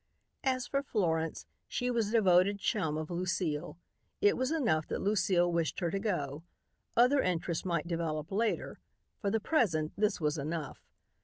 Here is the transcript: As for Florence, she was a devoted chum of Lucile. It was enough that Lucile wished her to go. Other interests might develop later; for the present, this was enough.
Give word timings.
As 0.43 0.65
for 0.65 0.81
Florence, 0.81 1.45
she 1.67 1.91
was 1.91 2.07
a 2.09 2.13
devoted 2.13 2.57
chum 2.57 2.97
of 2.97 3.11
Lucile. 3.11 3.77
It 4.19 4.35
was 4.35 4.49
enough 4.49 4.87
that 4.87 4.97
Lucile 4.99 5.51
wished 5.51 5.79
her 5.79 5.91
to 5.91 5.99
go. 5.99 6.41
Other 6.97 7.21
interests 7.21 7.65
might 7.65 7.85
develop 7.85 8.31
later; 8.31 8.79
for 9.19 9.29
the 9.29 9.39
present, 9.39 9.93
this 9.95 10.19
was 10.19 10.39
enough. 10.39 10.87